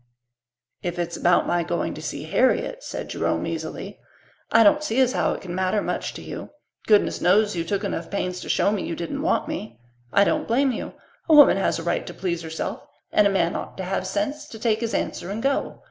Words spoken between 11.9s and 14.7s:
to please herself, and a man ought to have sense to